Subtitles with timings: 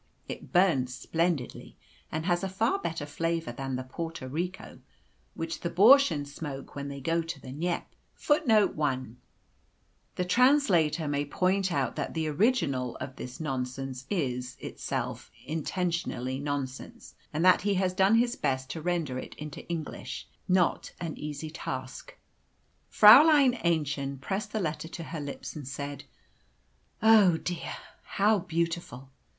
[0.27, 1.77] It burns splendidly,
[2.11, 4.79] and has a far better flavour than the Porto Rico
[5.35, 7.85] which the Bürschen smoke when they go to the Kneipe."
[8.15, 9.17] [Footnote 1:
[10.15, 17.13] The translator may point out that the original of this nonsense is, itself, intentionally nonsense,
[17.31, 21.51] and that he has done his best to render it into English not an easy
[21.51, 22.09] task.
[22.09, 22.15] A.
[22.15, 22.17] E.]
[22.95, 26.05] Fräulein Aennchen pressed the letter to her lips, and said,
[27.03, 29.11] "Oh, how dear, how beautiful!